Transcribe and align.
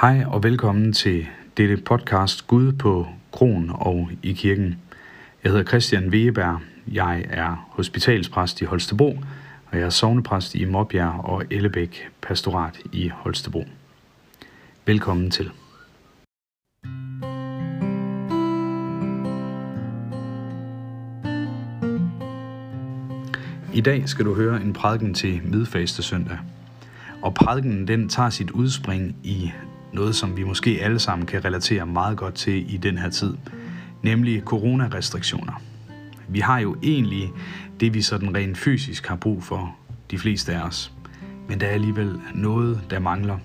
Hej 0.00 0.24
og 0.26 0.42
velkommen 0.42 0.92
til 0.92 1.26
dette 1.56 1.76
podcast 1.76 2.46
Gud 2.46 2.72
på 2.72 3.06
Kron 3.32 3.70
og 3.74 4.10
i 4.22 4.32
kirken. 4.32 4.78
Jeg 5.44 5.52
hedder 5.52 5.64
Christian 5.64 6.08
Wegeberg. 6.08 6.60
Jeg 6.92 7.24
er 7.30 7.68
hospitalspræst 7.70 8.60
i 8.60 8.64
Holstebro, 8.64 9.18
og 9.66 9.78
jeg 9.78 9.80
er 9.80 9.90
sovnepræst 9.90 10.54
i 10.54 10.64
Mobjær 10.64 11.06
og 11.06 11.44
Ellebæk 11.50 12.08
Pastorat 12.22 12.78
i 12.92 13.08
Holstebro. 13.08 13.64
Velkommen 14.86 15.30
til. 15.30 15.50
I 23.74 23.80
dag 23.80 24.08
skal 24.08 24.24
du 24.24 24.34
høre 24.34 24.62
en 24.62 24.72
prædiken 24.72 25.14
til 25.14 25.40
midfaste 25.44 26.02
søndag. 26.02 26.38
Og 27.22 27.34
prædiken 27.34 27.88
den 27.88 28.08
tager 28.08 28.30
sit 28.30 28.50
udspring 28.50 29.16
i 29.22 29.52
noget, 29.96 30.16
som 30.16 30.36
vi 30.36 30.44
måske 30.44 30.78
alle 30.82 30.98
sammen 30.98 31.26
kan 31.26 31.44
relatere 31.44 31.86
meget 31.86 32.16
godt 32.16 32.34
til 32.34 32.74
i 32.74 32.76
den 32.76 32.98
her 32.98 33.10
tid, 33.10 33.34
nemlig 34.02 34.42
coronarestriktioner. 34.42 35.62
Vi 36.28 36.40
har 36.40 36.58
jo 36.58 36.76
egentlig 36.82 37.32
det, 37.80 37.94
vi 37.94 38.02
sådan 38.02 38.34
rent 38.34 38.58
fysisk 38.58 39.06
har 39.06 39.16
brug 39.16 39.44
for, 39.44 39.76
de 40.10 40.18
fleste 40.18 40.54
af 40.54 40.62
os. 40.62 40.92
Men 41.48 41.60
der 41.60 41.66
er 41.66 41.70
alligevel 41.70 42.20
noget, 42.34 42.80
der 42.90 42.98
mangler. 42.98 43.38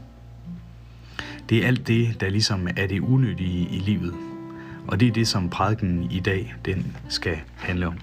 Det 1.49 1.63
er 1.63 1.67
alt 1.67 1.87
det, 1.87 2.21
der 2.21 2.29
ligesom 2.29 2.67
er 2.77 2.87
det 2.87 2.99
unødige 2.99 3.67
i 3.69 3.79
livet. 3.79 4.13
Og 4.87 4.99
det 4.99 5.07
er 5.07 5.11
det, 5.11 5.27
som 5.27 5.49
prædiken 5.49 6.11
i 6.11 6.19
dag 6.19 6.55
den 6.65 6.97
skal 7.09 7.37
handle 7.55 7.87
om. 7.87 7.97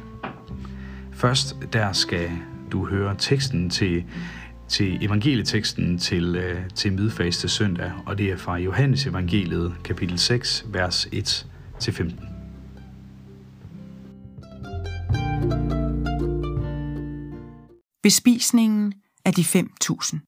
Først 1.12 1.56
der 1.72 1.92
skal 1.92 2.30
du 2.72 2.86
høre 2.86 3.14
teksten 3.18 3.70
til 3.70 4.04
til 4.68 5.04
evangelieteksten 5.04 5.98
til, 5.98 6.36
øh, 6.36 6.70
til 6.70 6.92
midfaste 6.92 7.48
søndag, 7.48 7.92
og 8.06 8.18
det 8.18 8.30
er 8.30 8.36
fra 8.36 8.56
Johannes 8.56 9.06
evangeliet, 9.06 9.74
kapitel 9.84 10.18
6, 10.18 10.64
vers 10.68 11.06
1-15. 11.06 12.38
Bespisningen 18.02 18.94
af 19.24 19.32
de 19.32 19.42
5.000 19.42 20.18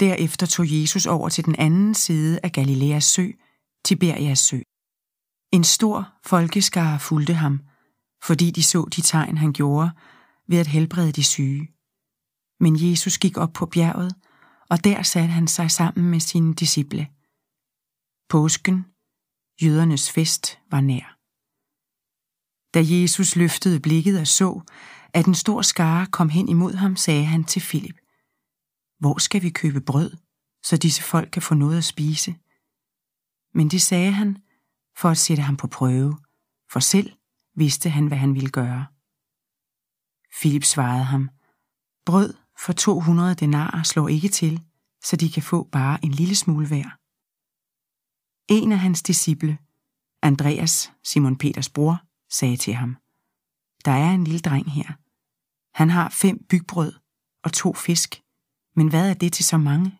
Derefter 0.00 0.46
tog 0.46 0.66
Jesus 0.68 1.06
over 1.06 1.28
til 1.28 1.44
den 1.44 1.54
anden 1.58 1.94
side 1.94 2.40
af 2.42 2.52
Galileas 2.52 3.04
sø, 3.04 3.26
Tiberias 3.84 4.38
sø. 4.38 4.58
En 5.52 5.64
stor 5.64 6.08
folkeskare 6.26 7.00
fulgte 7.00 7.34
ham, 7.34 7.60
fordi 8.22 8.50
de 8.50 8.62
så 8.62 8.88
de 8.96 9.00
tegn, 9.00 9.38
han 9.38 9.52
gjorde 9.52 9.90
ved 10.48 10.58
at 10.58 10.66
helbrede 10.66 11.12
de 11.12 11.24
syge. 11.24 11.68
Men 12.62 12.90
Jesus 12.90 13.18
gik 13.18 13.36
op 13.36 13.52
på 13.52 13.66
bjerget, 13.66 14.14
og 14.70 14.84
der 14.84 15.02
satte 15.02 15.32
han 15.32 15.48
sig 15.48 15.70
sammen 15.70 16.10
med 16.10 16.20
sine 16.20 16.54
disciple. 16.54 17.08
Påsken, 18.28 18.76
jødernes 19.62 20.10
fest, 20.12 20.58
var 20.70 20.80
nær. 20.80 21.18
Da 22.74 22.80
Jesus 22.94 23.36
løftede 23.36 23.80
blikket 23.80 24.20
og 24.20 24.26
så, 24.26 24.60
at 25.14 25.26
en 25.26 25.34
stor 25.34 25.62
skare 25.62 26.06
kom 26.06 26.28
hen 26.28 26.48
imod 26.48 26.74
ham, 26.74 26.96
sagde 26.96 27.24
han 27.24 27.44
til 27.44 27.62
Filip, 27.62 27.98
Hvor 28.98 29.18
skal 29.18 29.42
vi 29.42 29.50
købe 29.50 29.80
brød, 29.80 30.10
så 30.62 30.76
disse 30.76 31.02
folk 31.02 31.30
kan 31.30 31.42
få 31.42 31.54
noget 31.54 31.78
at 31.78 31.84
spise? 31.84 32.36
Men 33.54 33.68
det 33.68 33.82
sagde 33.82 34.12
han, 34.12 34.38
for 34.96 35.08
at 35.08 35.18
sætte 35.18 35.42
ham 35.42 35.56
på 35.56 35.66
prøve, 35.66 36.18
for 36.72 36.80
selv 36.80 37.12
vidste 37.56 37.90
han, 37.90 38.06
hvad 38.06 38.18
han 38.18 38.34
ville 38.34 38.50
gøre. 38.50 38.86
Filip 40.40 40.64
svarede 40.64 41.04
ham, 41.04 41.30
Brød 42.06 42.41
for 42.58 42.72
200 42.72 43.34
denarer 43.34 43.82
slår 43.82 44.08
ikke 44.08 44.28
til, 44.28 44.62
så 45.04 45.16
de 45.16 45.30
kan 45.30 45.42
få 45.42 45.64
bare 45.64 46.04
en 46.04 46.10
lille 46.10 46.36
smule 46.36 46.66
hver. 46.66 46.98
En 48.48 48.72
af 48.72 48.78
hans 48.78 49.02
disciple, 49.02 49.58
Andreas, 50.22 50.92
Simon 51.04 51.38
Peters 51.38 51.68
bror, 51.68 51.96
sagde 52.30 52.56
til 52.56 52.74
ham, 52.74 52.96
Der 53.84 53.92
er 53.92 54.10
en 54.14 54.24
lille 54.24 54.40
dreng 54.40 54.72
her. 54.72 54.92
Han 55.80 55.90
har 55.90 56.08
fem 56.08 56.46
bygbrød 56.50 56.92
og 57.44 57.52
to 57.52 57.74
fisk, 57.74 58.22
men 58.76 58.88
hvad 58.88 59.10
er 59.10 59.14
det 59.14 59.32
til 59.32 59.44
så 59.44 59.58
mange? 59.58 59.98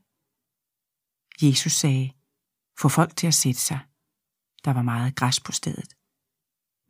Jesus 1.43 1.73
sagde, 1.73 2.13
få 2.81 2.89
folk 2.89 3.17
til 3.17 3.27
at 3.27 3.35
sætte 3.35 3.61
sig. 3.61 3.81
Der 4.65 4.73
var 4.73 4.83
meget 4.83 5.17
græs 5.17 5.41
på 5.41 5.53
stedet. 5.53 5.91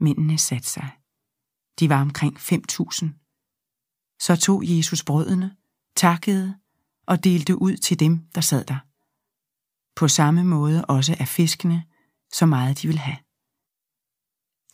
Mændene 0.00 0.38
satte 0.38 0.69
sig. 0.69 0.91
De 1.78 1.88
var 1.88 2.00
omkring 2.00 2.36
5.000. 2.36 4.16
Så 4.20 4.36
tog 4.36 4.62
Jesus 4.65 5.04
brødene 5.04 5.56
takkede 5.97 6.58
og 7.06 7.25
delte 7.25 7.62
ud 7.62 7.76
til 7.76 8.00
dem, 8.00 8.19
der 8.34 8.41
sad 8.41 8.64
der. 8.64 8.78
På 9.97 10.08
samme 10.08 10.44
måde 10.44 10.84
også 10.84 11.16
af 11.20 11.28
fiskene, 11.28 11.84
så 12.32 12.47
meget 12.47 12.82
de 12.82 12.88
ville 12.88 13.00
have. 13.00 13.19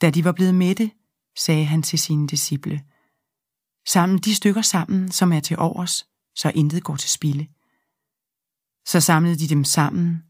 Da 0.01 0.11
de 0.11 0.25
var 0.25 0.33
blevet 0.33 0.55
mætte, 0.55 0.91
sagde 1.37 1.65
han 1.65 1.83
til 1.83 1.99
sine 1.99 2.29
disciple, 2.29 2.85
Sammen 3.89 4.19
de 4.19 4.35
stykker 4.35 4.63
sammen, 4.63 5.11
som 5.11 5.33
er 5.33 5.41
til 5.41 5.59
overs, 5.59 6.09
så 6.35 6.53
intet 6.55 6.85
går 6.85 6.97
til 6.97 7.11
spilde. 7.11 7.47
Så 8.87 9.01
samlede 9.01 9.39
de 9.39 9.49
dem 9.49 9.65
sammen 9.65 10.23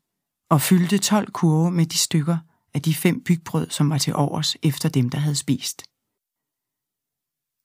og 0.50 0.60
fyldte 0.60 0.98
tolv 0.98 1.30
kurve 1.32 1.70
med 1.70 1.86
de 1.86 1.98
stykker 1.98 2.38
af 2.74 2.82
de 2.82 2.94
fem 2.94 3.24
bygbrød, 3.24 3.70
som 3.70 3.90
var 3.90 3.98
til 3.98 4.14
overs 4.14 4.56
efter 4.62 4.88
dem, 4.88 5.10
der 5.10 5.18
havde 5.18 5.36
spist. 5.36 5.82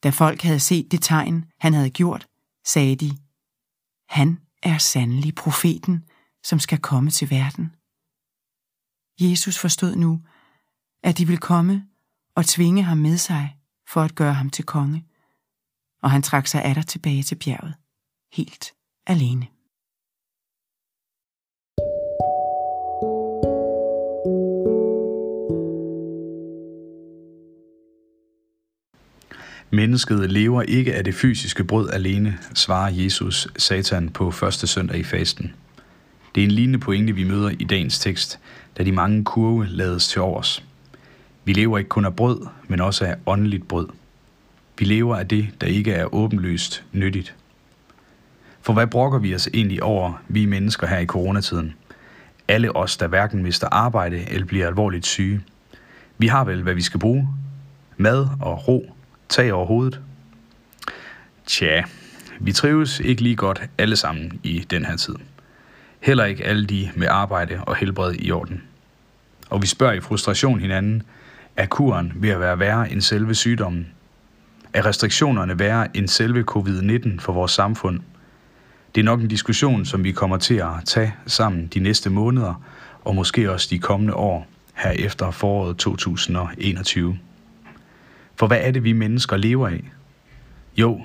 Da 0.03 0.09
folk 0.09 0.41
havde 0.41 0.59
set 0.59 0.91
det 0.91 1.01
tegn, 1.01 1.45
han 1.59 1.73
havde 1.73 1.89
gjort, 1.89 2.27
sagde 2.65 2.95
de, 2.95 3.17
han 4.09 4.39
er 4.63 4.77
sandelig 4.77 5.35
profeten, 5.35 6.09
som 6.43 6.59
skal 6.59 6.79
komme 6.79 7.09
til 7.11 7.29
verden. 7.29 7.75
Jesus 9.19 9.57
forstod 9.57 9.95
nu, 9.95 10.21
at 11.03 11.17
de 11.17 11.27
ville 11.27 11.41
komme 11.41 11.87
og 12.35 12.45
tvinge 12.45 12.83
ham 12.83 12.97
med 12.97 13.17
sig 13.17 13.57
for 13.87 14.01
at 14.01 14.15
gøre 14.15 14.33
ham 14.33 14.49
til 14.49 14.65
konge, 14.65 15.05
og 16.01 16.11
han 16.11 16.21
trak 16.21 16.47
sig 16.47 16.63
atter 16.63 16.81
tilbage 16.81 17.23
til 17.23 17.35
bjerget, 17.35 17.75
helt 18.33 18.73
alene. 19.07 19.47
Mennesket 29.73 30.31
lever 30.31 30.61
ikke 30.61 30.95
af 30.95 31.03
det 31.03 31.15
fysiske 31.15 31.63
brød 31.63 31.89
alene, 31.89 32.37
svarer 32.53 32.91
Jesus 32.91 33.47
Satan 33.57 34.09
på 34.09 34.31
første 34.31 34.67
søndag 34.67 34.97
i 34.97 35.03
fasten. 35.03 35.53
Det 36.35 36.41
er 36.41 36.45
en 36.45 36.51
lignende 36.51 36.79
pointe, 36.79 37.13
vi 37.13 37.23
møder 37.23 37.49
i 37.49 37.63
dagens 37.63 37.99
tekst, 37.99 38.39
da 38.77 38.83
de 38.83 38.91
mange 38.91 39.23
kurve 39.23 39.67
lades 39.67 40.07
til 40.07 40.21
overs. 40.21 40.63
Vi 41.45 41.53
lever 41.53 41.77
ikke 41.77 41.89
kun 41.89 42.05
af 42.05 42.15
brød, 42.15 42.47
men 42.67 42.81
også 42.81 43.05
af 43.05 43.15
åndeligt 43.25 43.67
brød. 43.67 43.87
Vi 44.79 44.85
lever 44.85 45.15
af 45.15 45.27
det, 45.27 45.49
der 45.61 45.67
ikke 45.67 45.91
er 45.93 46.13
åbenlyst 46.13 46.83
nyttigt. 46.91 47.35
For 48.61 48.73
hvad 48.73 48.87
brokker 48.87 49.19
vi 49.19 49.35
os 49.35 49.49
egentlig 49.53 49.83
over, 49.83 50.21
vi 50.27 50.45
mennesker 50.45 50.87
her 50.87 50.99
i 50.99 51.05
coronatiden? 51.05 51.73
Alle 52.47 52.75
os, 52.75 52.97
der 52.97 53.07
hverken 53.07 53.43
mister 53.43 53.67
arbejde 53.71 54.25
eller 54.29 54.45
bliver 54.45 54.67
alvorligt 54.67 55.05
syge. 55.05 55.41
Vi 56.17 56.27
har 56.27 56.43
vel, 56.43 56.61
hvad 56.61 56.73
vi 56.73 56.81
skal 56.81 56.99
bruge. 56.99 57.29
Mad 57.97 58.27
og 58.41 58.67
ro 58.67 58.92
tag 59.33 59.53
over 59.53 59.65
hovedet? 59.65 59.99
Tja, 61.45 61.83
vi 62.39 62.51
trives 62.51 62.99
ikke 62.99 63.21
lige 63.21 63.35
godt 63.35 63.61
alle 63.77 63.95
sammen 63.95 64.39
i 64.43 64.59
den 64.59 64.85
her 64.85 64.97
tid. 64.97 65.15
Heller 65.99 66.25
ikke 66.25 66.43
alle 66.43 66.65
de 66.65 66.89
med 66.95 67.07
arbejde 67.07 67.59
og 67.67 67.75
helbred 67.75 68.15
i 68.19 68.31
orden. 68.31 68.63
Og 69.49 69.61
vi 69.61 69.67
spørger 69.67 69.93
i 69.93 69.99
frustration 69.99 70.59
hinanden, 70.59 71.03
er 71.57 71.65
kuren 71.65 72.13
ved 72.15 72.29
at 72.29 72.39
være 72.39 72.59
værre 72.59 72.91
end 72.91 73.01
selve 73.01 73.35
sygdommen? 73.35 73.87
Er 74.73 74.85
restriktionerne 74.85 75.59
værre 75.59 75.97
end 75.97 76.07
selve 76.07 76.45
covid-19 76.51 77.19
for 77.19 77.33
vores 77.33 77.51
samfund? 77.51 77.99
Det 78.95 79.01
er 79.01 79.05
nok 79.05 79.21
en 79.21 79.27
diskussion, 79.27 79.85
som 79.85 80.03
vi 80.03 80.11
kommer 80.11 80.37
til 80.37 80.55
at 80.55 80.71
tage 80.85 81.13
sammen 81.27 81.67
de 81.67 81.79
næste 81.79 82.09
måneder, 82.09 82.63
og 83.03 83.15
måske 83.15 83.51
også 83.51 83.67
de 83.69 83.79
kommende 83.79 84.13
år 84.13 84.47
her 84.73 84.91
efter 84.91 85.31
foråret 85.31 85.77
2021. 85.77 87.17
For 88.35 88.47
hvad 88.47 88.59
er 88.61 88.71
det, 88.71 88.83
vi 88.83 88.93
mennesker 88.93 89.37
lever 89.37 89.67
af? 89.67 89.83
Jo, 90.77 91.01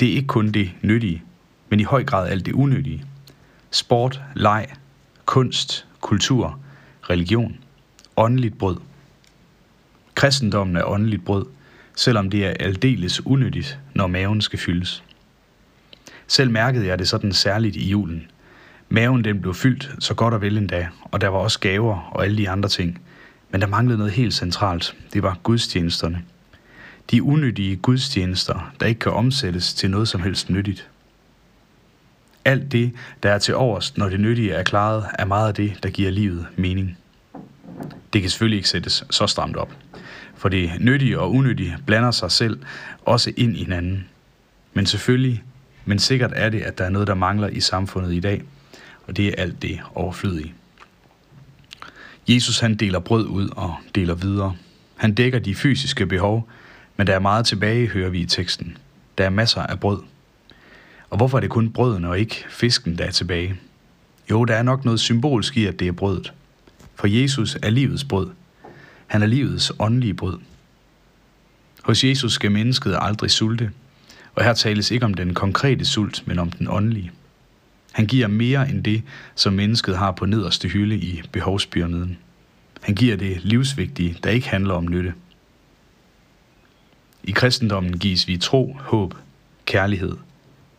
det 0.00 0.08
er 0.08 0.12
ikke 0.12 0.26
kun 0.26 0.50
det 0.50 0.70
nyttige, 0.82 1.22
men 1.68 1.80
i 1.80 1.82
høj 1.82 2.04
grad 2.04 2.28
alt 2.28 2.46
det 2.46 2.52
unyttige. 2.52 3.04
Sport, 3.70 4.22
leg, 4.34 4.66
kunst, 5.24 5.86
kultur, 6.00 6.60
religion, 7.10 7.56
åndeligt 8.16 8.58
brød. 8.58 8.76
Kristendommen 10.14 10.76
er 10.76 10.84
åndeligt 10.84 11.24
brød, 11.24 11.46
selvom 11.96 12.30
det 12.30 12.46
er 12.46 12.50
aldeles 12.60 13.26
unyttigt, 13.26 13.78
når 13.94 14.06
maven 14.06 14.40
skal 14.40 14.58
fyldes. 14.58 15.04
Selv 16.26 16.50
mærkede 16.50 16.86
jeg 16.86 16.98
det 16.98 17.08
sådan 17.08 17.32
særligt 17.32 17.76
i 17.76 17.88
julen. 17.88 18.30
Maven 18.88 19.24
den 19.24 19.40
blev 19.40 19.54
fyldt 19.54 19.94
så 19.98 20.14
godt 20.14 20.34
og 20.34 20.40
vel 20.40 20.58
endda, 20.58 20.88
og 21.04 21.20
der 21.20 21.28
var 21.28 21.38
også 21.38 21.60
gaver 21.60 22.10
og 22.12 22.24
alle 22.24 22.38
de 22.38 22.50
andre 22.50 22.68
ting. 22.68 23.00
Men 23.50 23.60
der 23.60 23.66
manglede 23.66 23.98
noget 23.98 24.12
helt 24.12 24.34
centralt. 24.34 24.96
Det 25.12 25.22
var 25.22 25.38
gudstjenesterne. 25.42 26.22
De 27.10 27.22
unyttige 27.22 27.76
gudstjenester, 27.76 28.72
der 28.80 28.86
ikke 28.86 28.98
kan 28.98 29.12
omsættes 29.12 29.74
til 29.74 29.90
noget 29.90 30.08
som 30.08 30.22
helst 30.22 30.50
nyttigt. 30.50 30.88
Alt 32.44 32.72
det, 32.72 32.92
der 33.22 33.30
er 33.30 33.38
til 33.38 33.54
overs, 33.54 33.96
når 33.96 34.08
det 34.08 34.20
nyttige 34.20 34.52
er 34.52 34.62
klaret, 34.62 35.06
er 35.18 35.24
meget 35.24 35.48
af 35.48 35.54
det, 35.54 35.78
der 35.82 35.90
giver 35.90 36.10
livet 36.10 36.46
mening. 36.56 36.98
Det 38.12 38.20
kan 38.20 38.30
selvfølgelig 38.30 38.56
ikke 38.56 38.68
sættes 38.68 39.04
så 39.10 39.26
stramt 39.26 39.56
op. 39.56 39.76
For 40.34 40.48
det 40.48 40.70
nyttige 40.80 41.20
og 41.20 41.32
unyttige 41.32 41.76
blander 41.86 42.10
sig 42.10 42.30
selv 42.30 42.60
også 43.04 43.32
ind 43.36 43.56
i 43.56 43.58
hinanden. 43.64 44.08
Men 44.74 44.86
selvfølgelig, 44.86 45.42
men 45.84 45.98
sikkert 45.98 46.32
er 46.34 46.48
det, 46.48 46.60
at 46.60 46.78
der 46.78 46.84
er 46.84 46.90
noget, 46.90 47.08
der 47.08 47.14
mangler 47.14 47.48
i 47.48 47.60
samfundet 47.60 48.14
i 48.14 48.20
dag, 48.20 48.42
og 49.06 49.16
det 49.16 49.28
er 49.28 49.32
alt 49.42 49.62
det 49.62 49.80
overflødige. 49.94 50.54
Jesus 52.28 52.60
han 52.60 52.74
deler 52.74 52.98
brød 52.98 53.26
ud 53.26 53.48
og 53.56 53.74
deler 53.94 54.14
videre. 54.14 54.56
Han 54.96 55.14
dækker 55.14 55.38
de 55.38 55.54
fysiske 55.54 56.06
behov, 56.06 56.48
men 57.00 57.06
der 57.06 57.14
er 57.14 57.18
meget 57.18 57.46
tilbage, 57.46 57.86
hører 57.86 58.10
vi 58.10 58.20
i 58.20 58.26
teksten. 58.26 58.76
Der 59.18 59.24
er 59.24 59.30
masser 59.30 59.62
af 59.62 59.80
brød. 59.80 60.02
Og 61.10 61.16
hvorfor 61.16 61.38
er 61.38 61.40
det 61.40 61.50
kun 61.50 61.70
brødene 61.70 62.08
og 62.08 62.18
ikke 62.18 62.44
fisken, 62.50 62.98
der 62.98 63.04
er 63.04 63.10
tilbage? 63.10 63.56
Jo, 64.30 64.44
der 64.44 64.54
er 64.54 64.62
nok 64.62 64.84
noget 64.84 65.00
symbolsk 65.00 65.56
i, 65.56 65.66
at 65.66 65.80
det 65.80 65.88
er 65.88 65.92
brødet. 65.92 66.32
For 66.94 67.06
Jesus 67.06 67.56
er 67.62 67.70
livets 67.70 68.04
brød. 68.04 68.30
Han 69.06 69.22
er 69.22 69.26
livets 69.26 69.72
åndelige 69.78 70.14
brød. 70.14 70.38
Hos 71.82 72.04
Jesus 72.04 72.32
skal 72.32 72.52
mennesket 72.52 72.98
aldrig 73.00 73.30
sulte, 73.30 73.70
og 74.34 74.44
her 74.44 74.54
tales 74.54 74.90
ikke 74.90 75.04
om 75.04 75.14
den 75.14 75.34
konkrete 75.34 75.84
sult, 75.84 76.22
men 76.26 76.38
om 76.38 76.50
den 76.50 76.68
åndelige. 76.70 77.10
Han 77.92 78.06
giver 78.06 78.26
mere 78.26 78.70
end 78.70 78.84
det, 78.84 79.02
som 79.34 79.52
mennesket 79.52 79.98
har 79.98 80.12
på 80.12 80.26
nederste 80.26 80.68
hylde 80.68 80.96
i 80.96 81.22
behovspyramiden. 81.32 82.18
Han 82.80 82.94
giver 82.94 83.16
det 83.16 83.44
livsvigtige, 83.44 84.16
der 84.24 84.30
ikke 84.30 84.48
handler 84.48 84.74
om 84.74 84.88
nytte. 84.88 85.14
I 87.24 87.30
kristendommen 87.30 87.98
gives 87.98 88.28
vi 88.28 88.36
tro, 88.36 88.76
håb, 88.80 89.14
kærlighed, 89.66 90.16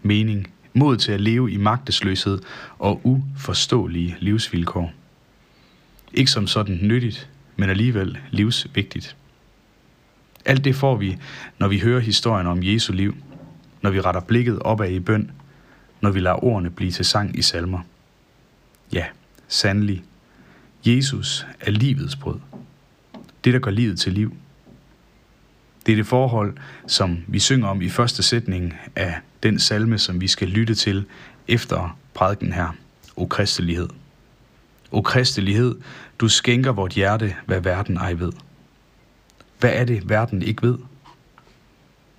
mening, 0.02 0.54
mod 0.74 0.98
til 0.98 1.12
at 1.12 1.22
leve 1.22 1.52
i 1.52 1.58
magtesløshed 1.58 2.40
og 2.80 3.02
uforståelige 3.04 4.16
livsvilkår. 4.20 4.94
Ikke 6.14 6.32
som 6.32 6.48
sådan 6.48 6.80
nyttigt, 6.82 7.30
men 7.56 7.70
alligevel 7.70 8.18
livsvigtigt. 8.32 9.16
Alt 10.46 10.64
det 10.64 10.76
får 10.76 10.96
vi, 10.96 11.18
når 11.60 11.68
vi 11.68 11.80
hører 11.80 12.00
historien 12.00 12.48
om 12.48 12.64
Jesu 12.64 12.94
liv, 12.94 13.16
når 13.82 13.90
vi 13.90 14.02
retter 14.02 14.22
blikket 14.22 14.60
opad 14.60 14.90
i 14.90 15.00
bøn, 15.00 15.32
når 16.02 16.12
vi 16.12 16.20
lader 16.20 16.44
ordene 16.44 16.70
blive 16.70 16.92
til 16.92 17.06
sang 17.06 17.38
i 17.38 17.42
salmer. 17.42 17.80
Ja, 18.94 19.06
sandelig. 19.48 20.04
Jesus 20.86 21.46
er 21.60 21.72
livets 21.72 22.16
brød. 22.16 22.40
Det, 23.44 23.54
der 23.54 23.60
gør 23.60 23.72
livet 23.72 24.00
til 24.00 24.14
liv. 24.14 24.36
Det 25.86 25.92
er 25.92 25.96
det 25.96 26.08
forhold, 26.08 26.58
som 26.88 27.18
vi 27.28 27.40
synger 27.40 27.68
om 27.68 27.82
i 27.82 27.90
første 27.90 28.24
sætning 28.24 28.74
af 28.96 29.16
den 29.44 29.60
salme, 29.60 29.98
som 29.98 30.22
vi 30.22 30.28
skal 30.28 30.48
lytte 30.48 30.76
til 30.76 31.06
efter 31.48 31.98
prædiken 32.14 32.54
her. 32.54 32.76
O 33.16 33.26
kristelighed. 33.26 33.90
O 34.92 35.02
kristelighed, 35.02 35.76
du 36.20 36.28
skænker 36.28 36.72
vort 36.72 36.92
hjerte, 36.92 37.36
hvad 37.46 37.62
verden 37.62 37.98
ej 37.98 38.14
ved. 38.14 38.32
Hvad 39.60 39.72
er 39.74 39.86
det, 39.86 40.10
verden 40.10 40.42
ikke 40.42 40.64
ved? 40.64 40.78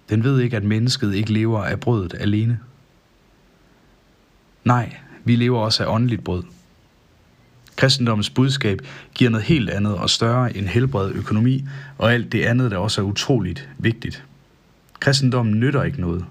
Den 0.08 0.24
ved 0.24 0.40
ikke, 0.40 0.56
at 0.56 0.64
mennesket 0.64 1.14
ikke 1.14 1.32
lever 1.32 1.64
af 1.64 1.80
brødet 1.80 2.14
alene. 2.20 2.60
Nej, 4.64 4.96
vi 5.24 5.36
lever 5.36 5.60
også 5.60 5.84
af 5.84 5.94
åndeligt 5.94 6.24
brød. 6.24 6.42
Kristendommens 7.76 8.30
budskab 8.30 8.78
giver 9.14 9.30
noget 9.30 9.46
helt 9.46 9.70
andet 9.70 9.96
og 9.96 10.10
større 10.10 10.56
end 10.56 10.66
helbred, 10.66 11.12
økonomi 11.12 11.64
og 11.98 12.12
alt 12.12 12.32
det 12.32 12.44
andet, 12.44 12.70
der 12.70 12.76
også 12.76 13.00
er 13.00 13.04
utroligt 13.04 13.69
vigtigt. 13.78 14.24
Kristendommen 15.00 15.60
nytter 15.60 15.82
ikke 15.82 16.00
noget, 16.00 16.24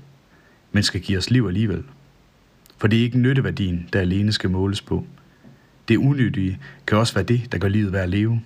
men 0.72 0.84
skal 0.84 1.02
give 1.02 1.18
os 1.18 1.30
liv 1.30 1.46
alligevel. 1.48 1.84
For 2.78 2.88
det 2.88 3.00
er 3.00 3.04
ikke 3.04 3.18
nytteværdien, 3.18 3.90
der 3.94 4.00
alene 4.00 4.34
skal 4.34 4.50
måles 4.50 4.82
på. 4.82 5.06
Det 5.88 5.98
unyttige 5.98 6.60
kan 6.88 6.98
også 6.98 7.14
være 7.14 7.24
det, 7.24 7.52
der 7.52 7.58
gør 7.58 7.68
livet 7.68 7.94
værd 7.94 8.04
at 8.04 8.10
leve. 8.10 8.42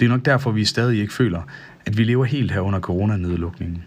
Det 0.00 0.04
er 0.04 0.10
nok 0.10 0.24
derfor, 0.24 0.50
vi 0.50 0.64
stadig 0.64 1.00
ikke 1.00 1.12
føler, 1.12 1.42
at 1.86 1.98
vi 1.98 2.04
lever 2.04 2.24
helt 2.24 2.52
her 2.52 2.60
under 2.60 2.80
coronanedlukningen. 2.80 3.84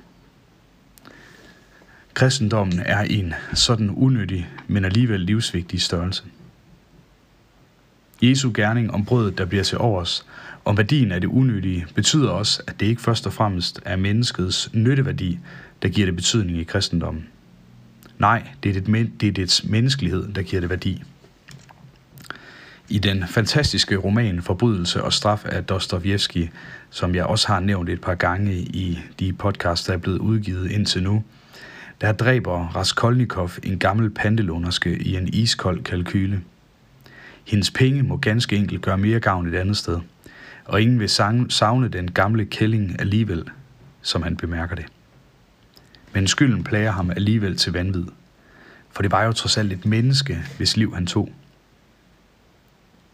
Kristendommen 2.14 2.80
er 2.80 3.02
en 3.02 3.34
sådan 3.54 3.90
unyttig, 3.90 4.50
men 4.68 4.86
alligevel 4.86 5.20
livsvigtig 5.20 5.82
størrelse. 5.82 6.24
Jesu 8.22 8.52
gerning 8.54 8.92
om 8.92 9.06
brødet, 9.06 9.38
der 9.38 9.46
bliver 9.46 9.64
til 9.64 9.78
overs, 9.78 10.26
om 10.66 10.78
værdien 10.78 11.12
af 11.12 11.22
det 11.22 11.28
unyttige, 11.28 11.86
betyder 11.96 12.30
også, 12.30 12.64
at 12.68 12.80
det 12.80 12.86
ikke 12.86 13.02
først 13.02 13.28
og 13.28 13.34
fremmest 13.34 13.82
er 13.86 13.96
menneskets 13.96 14.70
nytteværdi, 14.74 15.40
der 15.82 15.90
giver 15.90 16.08
det 16.08 16.16
betydning 16.16 16.58
i 16.58 16.64
kristendommen. 16.64 17.28
Nej, 18.20 18.48
det 18.64 18.78
er, 18.78 18.82
det, 18.82 19.12
det 19.22 19.28
er 19.28 19.32
dets 19.32 19.64
menneskelighed, 19.64 20.34
der 20.34 20.42
giver 20.42 20.60
det 20.60 20.70
værdi. 20.70 21.04
I 22.90 23.00
den 23.00 23.28
fantastiske 23.28 23.98
roman 23.98 24.42
Forbrydelse 24.42 25.04
og 25.04 25.14
straf 25.14 25.46
af 25.46 25.64
Dostojevski, 25.64 26.50
som 26.90 27.16
jeg 27.16 27.26
også 27.26 27.48
har 27.48 27.60
nævnt 27.60 27.90
et 27.90 28.02
par 28.02 28.16
gange 28.16 28.54
i 28.56 29.00
de 29.20 29.34
podcasts, 29.34 29.86
der 29.86 29.94
er 29.94 29.98
blevet 29.98 30.18
udgivet 30.18 30.72
indtil 30.72 31.04
nu, 31.04 31.24
der 32.02 32.12
dræber 32.12 32.76
Raskolnikov 32.76 33.52
en 33.64 33.80
gammel 33.80 34.10
pantelånerske 34.10 34.98
i 34.98 35.16
en 35.16 35.28
iskold 35.34 35.84
kalkyle. 35.84 36.42
Hendes 37.46 37.72
penge 37.72 38.04
må 38.04 38.18
ganske 38.18 38.56
enkelt 38.56 38.82
gøre 38.82 38.98
mere 38.98 39.20
gavn 39.20 39.48
et 39.48 39.56
andet 39.56 39.78
sted, 39.78 40.00
og 40.66 40.82
ingen 40.82 41.00
vil 41.00 41.10
savne 41.50 41.88
den 41.88 42.12
gamle 42.12 42.46
kælling 42.46 43.00
alligevel, 43.00 43.50
som 44.02 44.24
han 44.24 44.38
bemærker 44.38 44.76
det. 44.76 44.86
Men 46.14 46.28
skylden 46.28 46.64
plager 46.64 46.92
ham 46.92 47.10
alligevel 47.10 47.58
til 47.58 47.74
vanvid, 47.74 48.06
for 48.92 49.02
det 49.02 49.12
var 49.12 49.24
jo 49.24 49.32
trods 49.32 49.58
alt 49.58 49.74
et 49.74 49.86
menneske, 49.86 50.44
hvis 50.58 50.78
liv 50.78 50.94
han 50.94 51.08
tog. 51.08 51.32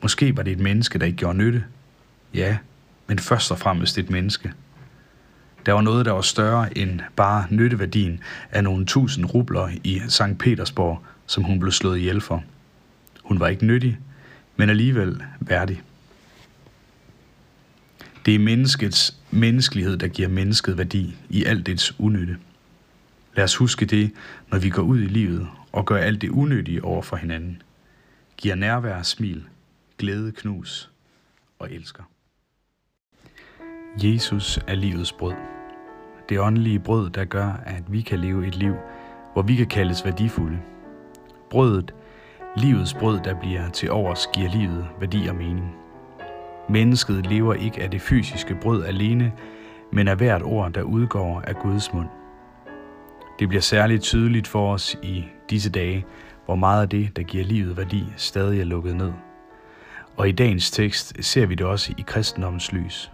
Måske 0.01 0.37
var 0.37 0.43
det 0.43 0.53
et 0.53 0.59
menneske, 0.59 0.99
der 0.99 1.05
ikke 1.05 1.17
gjorde 1.17 1.37
nytte. 1.37 1.63
Ja, 2.33 2.57
men 3.07 3.19
først 3.19 3.51
og 3.51 3.59
fremmest 3.59 3.97
et 3.97 4.09
menneske– 4.09 4.53
der 5.67 5.73
var 5.73 5.81
noget, 5.81 6.05
der 6.05 6.11
var 6.11 6.21
større 6.21 6.77
end 6.77 6.99
bare 7.15 7.45
nytteværdien 7.49 8.19
af 8.51 8.63
nogle 8.63 8.85
tusind 8.85 9.25
rubler 9.33 9.69
i 9.83 10.01
St. 10.07 10.37
Petersborg, 10.39 11.03
som 11.25 11.43
hun 11.43 11.59
blev 11.59 11.71
slået 11.71 11.97
ihjel 11.97 12.21
for. 12.21 12.43
Hun 13.23 13.39
var 13.39 13.47
ikke 13.47 13.65
nyttig, 13.65 13.97
men 14.57 14.69
alligevel 14.69 15.23
værdig. 15.39 15.81
Det 18.25 18.35
er 18.35 18.39
menneskets 18.39 19.17
menneskelighed, 19.31 19.97
der 19.97 20.07
giver 20.07 20.27
mennesket 20.27 20.77
værdi 20.77 21.15
i 21.29 21.43
alt 21.43 21.65
dets 21.65 21.99
unytte. 21.99 22.37
Lad 23.35 23.43
os 23.43 23.55
huske 23.55 23.85
det, 23.85 24.11
når 24.51 24.59
vi 24.59 24.69
går 24.69 24.81
ud 24.81 24.99
i 24.99 25.07
livet 25.07 25.47
og 25.71 25.85
gør 25.85 25.97
alt 25.97 26.21
det 26.21 26.29
unyttige 26.29 26.83
over 26.83 27.01
for 27.01 27.15
hinanden. 27.15 27.61
Giver 28.37 28.55
nærvær, 28.55 29.01
smil, 29.01 29.43
glæde, 29.97 30.31
knus 30.31 30.89
og 31.59 31.71
elsker. 31.71 32.03
Jesus 34.03 34.59
er 34.67 34.75
livets 34.75 35.13
brød 35.13 35.33
det 36.29 36.39
åndelige 36.39 36.79
brød, 36.79 37.09
der 37.09 37.25
gør, 37.25 37.51
at 37.65 37.83
vi 37.87 38.01
kan 38.01 38.19
leve 38.19 38.47
et 38.47 38.55
liv, 38.55 38.75
hvor 39.33 39.41
vi 39.41 39.55
kan 39.55 39.67
kaldes 39.67 40.05
værdifulde. 40.05 40.59
Brødet, 41.49 41.93
livets 42.57 42.93
brød, 42.93 43.19
der 43.19 43.33
bliver 43.33 43.69
til 43.69 43.91
overs, 43.91 44.27
giver 44.33 44.49
livet 44.49 44.87
værdi 44.99 45.27
og 45.27 45.35
mening. 45.35 45.75
Mennesket 46.69 47.25
lever 47.27 47.53
ikke 47.53 47.83
af 47.83 47.91
det 47.91 48.01
fysiske 48.01 48.55
brød 48.61 48.85
alene, 48.85 49.31
men 49.91 50.07
af 50.07 50.17
hvert 50.17 50.41
ord, 50.43 50.71
der 50.71 50.81
udgår 50.81 51.41
af 51.47 51.55
Guds 51.55 51.93
mund. 51.93 52.07
Det 53.39 53.47
bliver 53.47 53.61
særligt 53.61 54.01
tydeligt 54.01 54.47
for 54.47 54.73
os 54.73 54.95
i 55.03 55.25
disse 55.49 55.69
dage, 55.69 56.05
hvor 56.45 56.55
meget 56.55 56.81
af 56.81 56.89
det, 56.89 57.17
der 57.17 57.23
giver 57.23 57.43
livet 57.43 57.77
værdi, 57.77 58.03
stadig 58.15 58.59
er 58.59 58.65
lukket 58.65 58.95
ned. 58.95 59.11
Og 60.17 60.29
i 60.29 60.31
dagens 60.31 60.71
tekst 60.71 61.25
ser 61.25 61.45
vi 61.45 61.55
det 61.55 61.65
også 61.65 61.93
i 61.97 62.03
kristendommens 62.07 62.71
lys. 62.71 63.11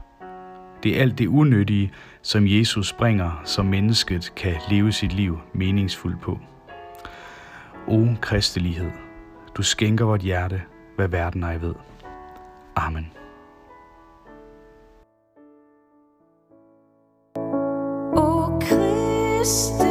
Det 0.84 0.98
er 0.98 1.02
alt 1.02 1.18
det 1.18 1.28
unødige, 1.28 1.92
som 2.22 2.48
Jesus 2.48 2.94
bringer, 2.94 3.42
som 3.46 3.66
mennesket 3.66 4.34
kan 4.36 4.56
leve 4.70 4.92
sit 4.92 5.14
liv 5.14 5.40
meningsfuldt 5.54 6.22
på. 6.22 6.40
O 7.88 8.08
kristelighed, 8.22 8.92
du 9.58 9.64
skænker 9.64 10.06
vort 10.06 10.22
hjerte, 10.22 10.62
hvad 10.96 11.08
verden 11.08 11.44
ej 11.44 11.58
ved. 11.58 11.76
Amen. 12.76 13.12
O 18.16 18.60
Kriste 18.60 19.83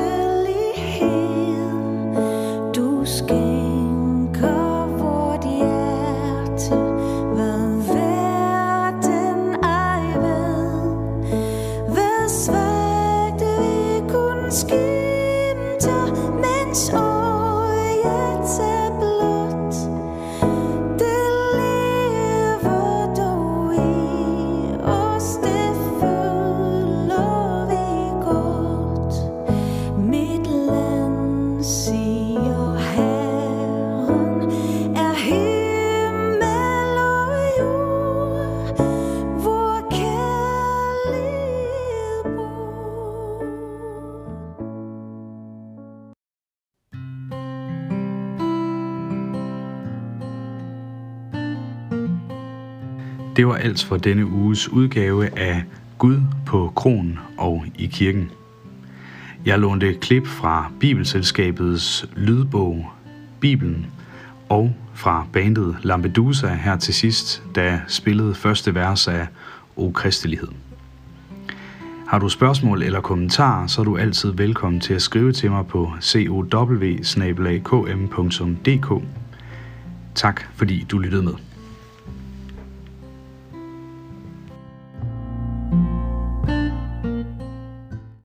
Det 53.36 53.46
var 53.46 53.54
alt 53.54 53.84
for 53.84 53.96
denne 53.96 54.26
uges 54.26 54.68
udgave 54.68 55.38
af 55.38 55.64
Gud 55.98 56.20
på 56.46 56.72
kronen 56.76 57.18
og 57.38 57.64
i 57.74 57.86
kirken. 57.86 58.30
Jeg 59.44 59.58
lånte 59.58 59.88
et 59.88 60.00
klip 60.00 60.26
fra 60.26 60.72
Bibelselskabets 60.80 62.06
lydbog 62.16 62.90
Bibelen 63.40 63.86
og 64.48 64.74
fra 64.94 65.26
bandet 65.32 65.76
Lampedusa 65.82 66.54
her 66.54 66.76
til 66.76 66.94
sidst, 66.94 67.42
da 67.54 67.80
spillede 67.88 68.34
første 68.34 68.74
vers 68.74 69.08
af 69.08 69.26
O 69.76 69.90
Kristelighed. 69.90 70.48
Har 72.08 72.18
du 72.18 72.28
spørgsmål 72.28 72.82
eller 72.82 73.00
kommentarer, 73.00 73.66
så 73.66 73.80
er 73.80 73.84
du 73.84 73.96
altid 73.96 74.30
velkommen 74.30 74.80
til 74.80 74.94
at 74.94 75.02
skrive 75.02 75.32
til 75.32 75.50
mig 75.50 75.66
på 75.66 75.92
cow 78.80 79.02
Tak 80.14 80.42
fordi 80.54 80.86
du 80.90 80.98
lyttede 80.98 81.22
med. 81.22 81.51